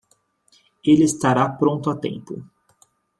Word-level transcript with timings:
Ele 0.83 1.03
estará 1.11 1.45
pronto 1.59 1.87
a 1.91 1.95
tempo. 2.07 2.33